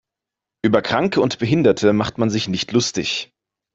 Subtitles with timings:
[0.65, 3.35] Über Kranke und Behinderte macht man sich nicht lustig.